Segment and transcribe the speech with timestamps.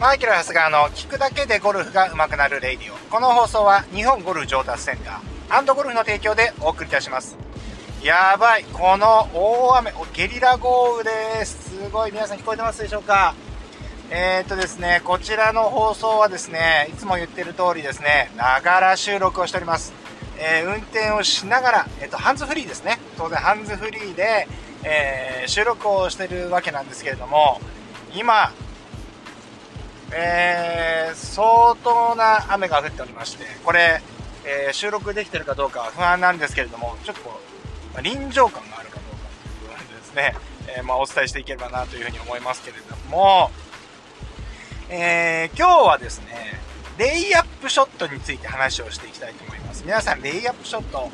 [0.00, 2.96] マイケル・ハスガーの聞くだけでゴルフが上手くなるレイディオ。
[3.10, 7.36] この放送は日本ゴルフ上達センターゴルフの提供でお送りいたします。
[8.02, 8.64] やばい。
[8.64, 11.82] この大雨、ゲリラ豪雨です。
[11.82, 12.12] すごい。
[12.12, 13.34] 皆さん聞こえてますでしょうか？
[14.08, 19.92] えー、っとですね、こちらの放送はですね、いつも言ってる通りですね、ながら収録をしております。
[20.38, 22.98] えー、運転をしながら、えっと、ハンズフリーですね。
[23.18, 24.48] 当然ハンズフリーで、
[24.82, 27.60] えー、収録をしてるわけなんですけれども、
[28.14, 28.50] 今、
[30.12, 34.02] えー、相当な雨が降っておりまして、これ、
[34.44, 39.28] えー、収録できてるかどうか不安なんですけれども、ちょっとこう、まあ、臨場感があるかどうか
[39.60, 40.34] ということでですね、
[40.76, 43.50] えー、まあ、お伝えしていければなというふうに思いますけれども、
[44.88, 46.58] えー、今日はですね、
[46.98, 49.84] レイアップショットについて話をしていきたいと思います。
[49.84, 51.10] 皆さん、レイアップショット、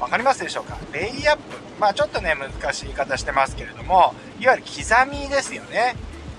[0.00, 0.78] わかりますでしょうか？
[0.92, 1.42] レイアップ。
[1.78, 5.94] まあちょっとね、難しい言い方してますけれども、いわゆる刻みですよね。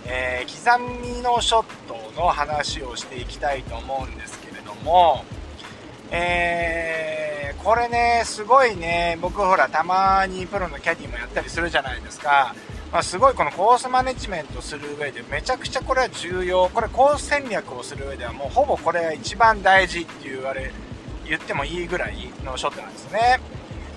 [0.10, 5.26] えー、刻みのショットの話をしていきたいと思うんですけれども、
[6.12, 12.56] えー、これね、すごいね、僕ほら、たまにプロのキャディもやったりするじゃないですか。
[12.92, 16.70] まあ、すごいこのコースマネジメントする上でめちゃくちゃこれは重要。
[16.70, 20.72] これコース戦略をする上ではもうほぼこれが一番大事って言われ、
[21.26, 23.42] 言ってもいいぐらいのショットなんですね。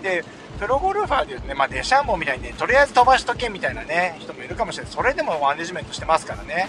[0.03, 0.25] で、
[0.59, 4.93] プロゴルファーで言うとね、まあ、デシャンボンみたいにね、とりあえず飛ばしとけみたいなね、人もいるかもしれない。
[4.93, 6.69] それでもマネジメントしてますからね。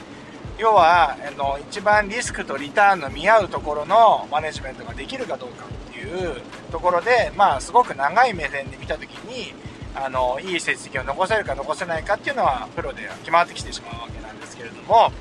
[0.58, 9.54] 要は、あの、一番リスクとリターンの見合うところのマネジメントができるかどうかっていうところで、まあ、すごく長い目線で見たときに、
[9.96, 15.12] あの、いい成績を残せるか残せないかっていうのは、プロで決まってきてしまうわけなんですけれども、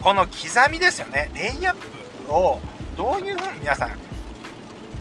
[0.00, 1.74] この刻みですよね、レイアッ
[2.26, 2.60] プを
[2.96, 4.05] どういうふうに皆さん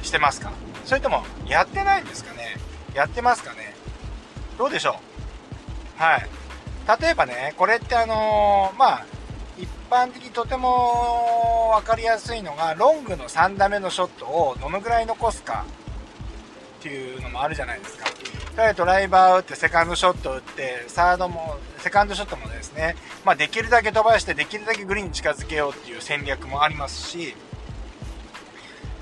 [0.06, 0.52] してますか？
[0.86, 2.58] それとも、やってないんですかね？
[2.94, 3.73] やってますかね？
[4.58, 5.00] どうでしょ
[6.00, 6.02] う？
[6.02, 6.30] はい。
[7.02, 9.06] 例えばね、これってあのー、まあ、
[9.58, 15.66] 一般的にとても分かりやすいのが、ロングの3打目のショットをどのぐらい残すか
[16.80, 18.05] っていうのもあるじゃないですか。
[18.58, 22.95] 例えばドライバー打って、セカンドショット打って、サードも、セカンドショットもですね、
[23.26, 27.36] まあ、できるだけ飛ばして、できるだけグリーンに近づけようっていう戦略もありますし、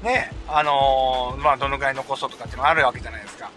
[0.04, 3.50] ね、あのー、まあ、どのぐらい残そうとかってのもあるわけじゃないですか。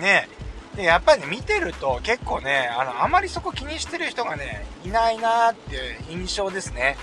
[0.00, 0.28] ね、
[0.74, 6.96] で、やっぱりね、見てると結構ね、あの、あまりそこ気にしてる人がね、いないなーっていう印象ですね。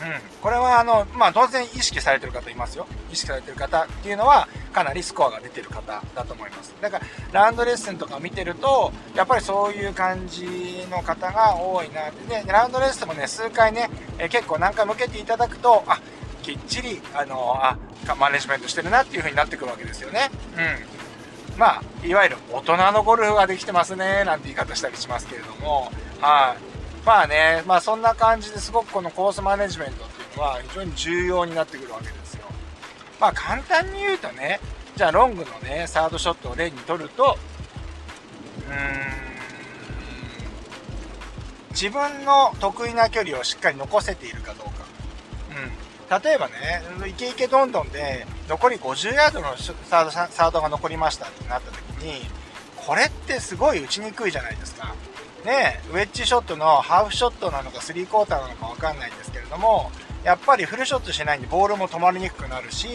[0.00, 0.40] うん。
[0.40, 2.86] これはあの、まあ当然意識されてる方いますよ。
[3.12, 6.74] 意識されてる方っていうのは、かなりスコアが出てる方だと思います。
[6.80, 7.00] だか
[7.32, 12.42] ら、ラウンドレッスンとか見てると、やっぱりそういう感じの方が多いなって。
[12.42, 16.00] で、ラウンドレッスンもね、数回ね、え結構何回向けていただくと、あ、
[16.42, 17.76] きっちり、あの、あ、
[18.18, 20.30] マネジメントしてるなっていう風になってくるわけですよね。
[20.56, 21.58] うん。
[21.58, 26.80] まあ、いわゆる大人のゴルフができてますね、なんて言い方したりしますけれども、はい。
[27.04, 32.44] まあね、まあそんな感じですごくこのコースマネジメントっていうのは非常に重要になってくるわけですよ。
[33.18, 34.60] まあ簡単に言うとね、
[34.96, 37.38] じゃあロングのね、サードショットを例にとると、
[38.68, 38.78] うーん、
[41.70, 44.84] 自分の得意な距離をしっかり残せているかどうか。
[45.50, 45.72] うん。
[46.10, 52.26] 例えばね、イケイケどんどんで、残り50ヤードのサードサードが残りましたってなった時に、
[52.76, 54.94] これってすごい打ちにくいじゃないですか。
[55.44, 59.92] ね、ウェッジショットのハーフショットなのかスリークォーターなのかわかんないんですけれども、
[60.24, 62.88] やっぱりフルショットしないんでボールも止まりにくくなるし、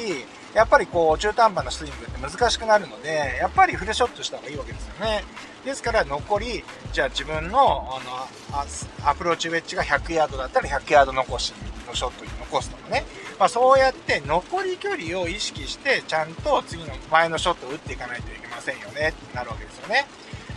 [0.54, 5.24] やっぱりこう中途半端なスイングって難しくなるので、やっぱりフルショットした方がいいわけですよね。
[5.64, 11.54] ですから残り、じゃあ自分のあのアプローチウェッジが100ヤードだったら100ヤード残し
[11.88, 12.26] のショット
[12.56, 13.06] 残すとかね。
[13.40, 20.06] まあそうやって残り距離を意識してちゃんと次の前のショットを打っていかないといけませんよねってなるわけですよね。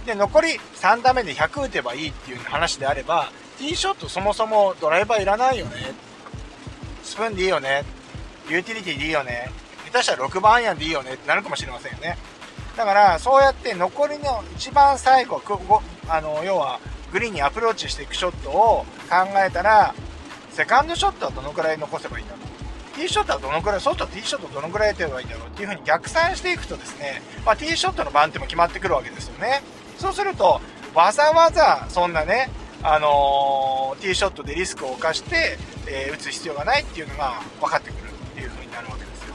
[0.06, 5.92] で、残り3打目で100打てばいいっていう話であれば、ティーショットそもそもドライバーいらないよね。
[7.02, 7.84] スプーンでいいよね。
[8.48, 9.50] ユーティリティでいいよね。
[9.90, 12.16] 下手したら6番アイアンでいいよねってなるかもしれませんよね。
[12.76, 15.42] だから、そうやって残りの一番最後、
[16.08, 16.78] あの、要は、
[17.12, 19.94] グリーンにアプローチしていくショットを考えたら、
[20.58, 22.96] セカンドショットはどのくらい残せばいいんだろう？
[22.96, 29.62] ティーショットはどのくらい、外ティーショットどのくらいやってばいいんだろうっていう風に逆算していくとですね、まあ、ティーショットの番手も決まってくるわけですよね。
[29.98, 30.60] そうすると、
[30.94, 32.50] わざわざそんなね、
[32.82, 39.34] あのー、ティーショットでリスクを冒して、えー、打つ必要がないっていうのが分かってくるっていう風になるわけですよ。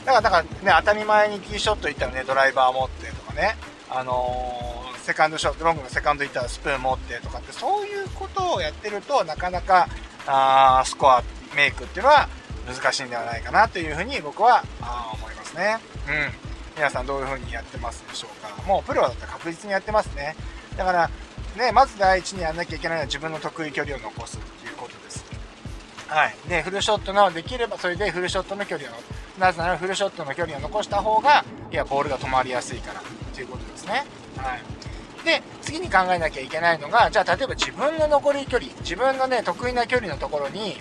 [0.00, 0.04] うん。
[0.06, 0.48] だから、だからね、
[0.80, 3.56] 当たり前にティーショット行ったらね、ドライバー持ってとかね、
[3.90, 9.86] あのー、セカンドショット、ロングのセカンド行ったらスプーン持ってとかって、そういうことをやってると、なかなか、
[10.26, 11.22] あスコア
[11.54, 12.28] メイクっていうのは
[12.66, 14.64] 難しいんではないかなというふうに僕は
[15.12, 15.78] 思いますね。
[16.08, 16.10] う
[16.40, 16.44] ん。
[16.76, 20.34] 皆さんどういう風にやってますでしょうかもうプロだったら確実にやってますね。
[20.76, 21.10] だから、
[21.56, 25.24] ね、まず第一にやんなきゃいけないのは自分の得意距離を残すっていうことです。
[26.08, 26.34] はい。
[26.48, 28.94] で、フルショットの、できればそれでフルショットの距離を、
[29.38, 34.04] なぜならフルショットの距離を残した方が、いや、ボールが止まりやすいからっていうことですね。
[34.36, 34.73] はい。
[35.24, 40.76] で、次に考えなきゃいけないのが、じゃあ例えば自分の残り距離、自分のね、得意な距離のところに、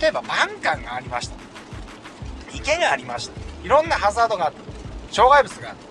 [0.00, 1.36] 例えばバンカンがありました。
[2.54, 3.32] 池がありました。
[3.64, 5.14] いろんなハザードがあった。
[5.14, 5.82] 障害物があった。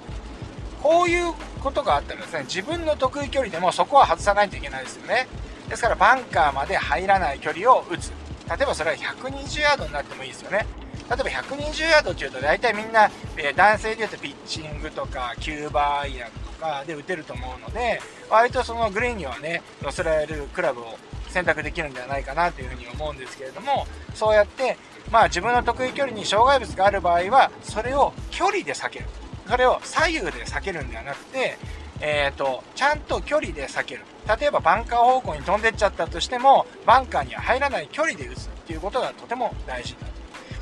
[0.82, 5.28] こういうことがあったらですね、自分の得意距離でもそこは外さないといけないですよね。
[5.70, 8.12] ですからバンカーまで入らない距離を打つ。
[8.50, 10.66] 例えばそれは120ヤードになってもいいですよね。
[11.10, 18.00] 例えば120ヤードっていうと大体みんな、え男性で言うとピッチングとかキューバーアイアンかで打てると思うので
[18.30, 20.98] 割とそのグリーンにはね乗せられるクラブを
[21.28, 24.78] 選択できるんではないかなというふうに思うんですけれどもそうやって
[25.12, 29.06] まあ自分の得意距離に障害物がある場合はそれを距離で避ける。
[29.48, 31.58] それを左右で避けるんではなくて
[32.04, 34.02] えーと、ちゃんと距離で避ける。
[34.40, 40.12] 例えばバンカー方向に飛んでっちゃったとしてもバンカーには入らない距離で打つっていうことがとても大事だと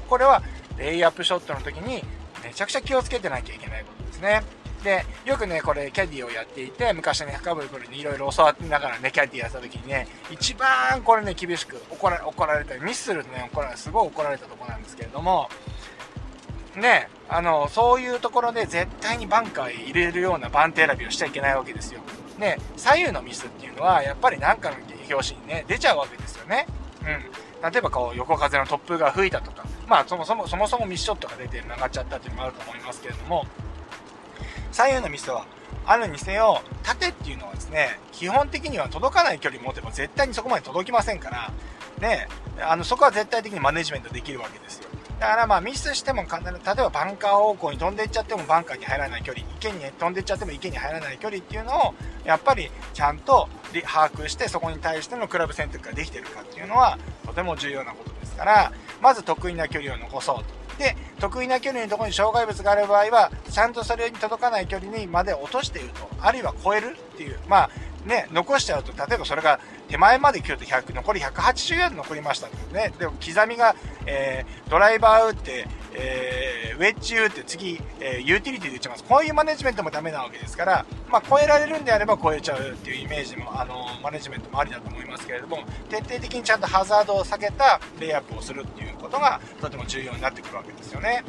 [0.09, 0.41] これは
[0.77, 2.03] レイアップショットの時に
[2.43, 4.41] めちゃくちゃ気をつけてなきゃいけないことですね。
[4.83, 15.49] でよくねこれキャディをやっていて昔ね深堀プロにいろいろ教わってながらねキャディやった時にね一番これね厳しく怒ら怒られたりミスするとね怒られすごい怒られたとこなんですけれども
[16.75, 22.01] ねあのそういうところで絶対にバンカーへ入れるような番手選びをしちゃいけないわけですよ。
[22.37, 24.77] ね左右のミスっていうのはやっぱり何かの
[25.09, 26.65] 表紙にね出ちゃうわけですよね。
[27.01, 33.45] うん、例えばこう横風の突風が吹いたとかまあそもそもそもそもミスショットが出て曲がっちゃったっていうのもあると思いますけれども
[34.71, 35.45] 左右のミスは
[35.85, 41.51] あるにせよ縦っていうのはですね基本的には届かない距離持てば絶対にそこまで届きませんから
[41.99, 42.27] ね
[42.61, 44.89] あのそこは絶対的にマネジメントできるわけですよ。
[45.19, 51.93] だからまあミスしても簡単例えばバンカー方向に飛んでいっちゃってもバンカーに入らない距離池に飛んでいっちゃっても池に入らない距離っていうのを
[52.23, 53.49] やっぱりちゃんと
[53.85, 58.71] 把握してそこに対してのクラブ選択ができてるかっていうのはとても重要なことですから
[59.01, 60.58] まず得意な距離を残そうと。
[60.79, 67.69] で得意な距離のところに障害物がある場合はちゃんとそれに届かない距離にまで落としているとあるいは超えるっていうまあ
[68.05, 72.93] ね、残しちゃうと、例えばそれが手前まで来ると100、残り180ヤード残りましたけどね。
[72.97, 79.03] でも刻みが、えー、ドライバー打って、えー、ウェッジ打って次、えー、ユーティリティで打ちます。
[79.03, 85.59] こういうマネジメントもダメなわけですから、まあ、超えられるんであれば超えちゃうっていうイメージも、あの、マネジメントもありだと思いますけれども、
[85.89, 91.23] 徹底的にちゃんとハザードを避けたレイアップをするっていうことが、とても重要になってくるわけですよね。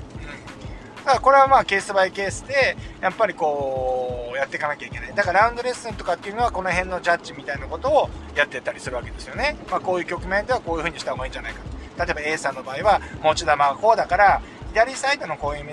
[0.55, 0.61] うん
[1.01, 5.15] だからこれはまあケースバイケースで、やっぱりこう、やっていかなきゃいけない。
[5.15, 9.56] だからラウンドレッスンとかっていうのはこの辺のジャッジみたいなことをやってたりするわけですよね。
[9.71, 11.80] まあこういう局面ではこういう風にした方がいいんじゃないかと。
[12.05, 14.43] 例えば A さんの場合は持ち球がこうだから、
[14.73, 15.64] 左サイドのこういう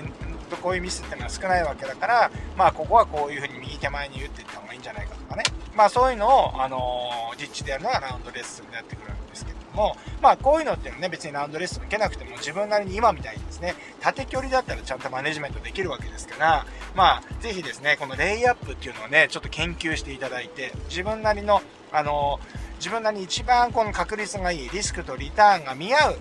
[0.62, 5.44] こういうミスってのは少ないわけだから、まあここはこういう風に右手前に打っていった方がいいんじゃないかとかね。
[5.74, 22.40] まあそういうのを、あの、実地でやるのがラウンドレッスンでやってくるんですけども、まあこういうのっていうのはね、別にラウンドレッスン受けなくても自分なりに今みたいにですね、縦距離だったらちゃんとマネジメントできるわけですから、まあぜひですね、このレイアップっていうのをね、ちょっと研究していただいて、自分なりの、あの
[22.78, 26.16] 自分なりに一番この確率がいいリスクとリターンが見合う、う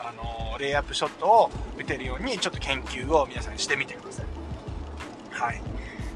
[0.00, 4.26] あのレイアップショットを打てるようにちょっと研究を皆さんしてみてください。
[5.30, 5.62] はい。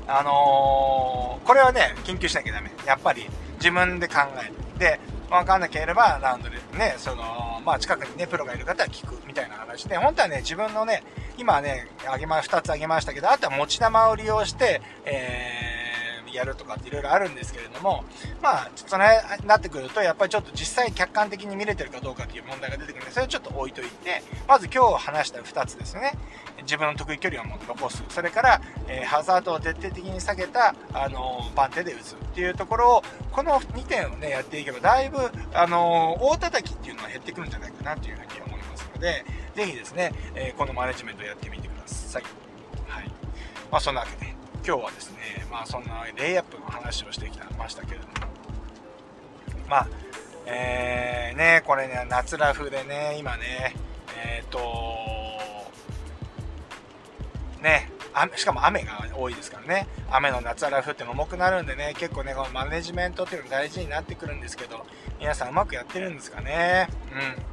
[0.06, 2.70] あのー、これはね、研究しなきゃダメ。
[2.84, 3.26] やっぱり
[3.56, 4.78] 自分で考える。
[4.78, 5.00] で、
[5.30, 11.04] 分かんなければラウンドでね、その、まあ近くにね、プロがいる方は聞くみたいな話で、本当はね、自分のね、
[11.38, 15.73] 今ね、あげま、2つあげましたけど、あとは持ち玉を利用して、えー
[16.34, 18.04] やるとかっていろいろあるんですけれども、
[18.42, 26.12] まあ、その辺なってくると、やっぱりちょっと実際客観的に見れてるかどうかっていう問題が出てくるんで、それをちょっと置いといて、まず今日話した2つですね。
[26.62, 28.02] 自分の得意距離を残す。
[28.08, 35.18] それから、えー、ハザードを徹底的に下げた、あの、番手で打つっていうところを、この2点をね、やっていけば、だいぶ、
[35.52, 39.24] あのー、大叩きっていうのは減ってくるんじゃないかなというふうに思いますので、
[39.54, 42.22] ぜひですね、えこのマネジメントをやってみてください。
[42.88, 43.08] はい。
[43.70, 44.33] まあ、そんなわけで、
[44.66, 45.18] 今日はですね、
[45.50, 48.12] まあそんなレイアップの話をしてきましたけれども、
[49.68, 49.88] まあ、
[50.46, 53.74] えー、ね、これね、夏ラフでね、今ね、
[54.24, 54.58] えっ、ー、と、
[57.62, 57.90] ね、
[58.36, 64.86] しかも雨が多いですからね、雨の夏ラフって重くなるんでね、結構ね、このマネジメントっていうの大事になってくるんですけど、
[65.20, 66.88] 皆さんうまくやってるんですかね。
[67.12, 67.44] うん。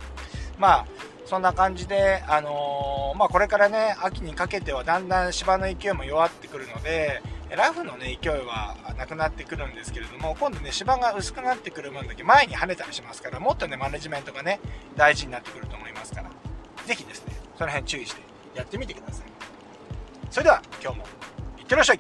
[0.62, 0.86] まあ、
[1.26, 14.60] そんな感じで、あのー、まあ、これからね、秋にかけてはだんだん芝の勢いも弱ってくるので、ラフのね、勢いはなくなってくるんですけれども、今度ね、芝が薄くなってくる分だけ前に跳ねたりしますから、もっとね、マネジメントがね、
[14.96, 16.30] 大事になってくると思いますから、
[16.86, 18.22] ぜひですね、その辺注意して
[18.54, 19.26] やってみてください。
[20.30, 21.06] それでは、今日も
[21.58, 22.00] いってらっしゃい